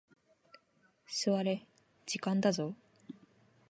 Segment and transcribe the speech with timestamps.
[1.05, 1.67] 座れ、
[2.07, 2.73] 時間だぞ。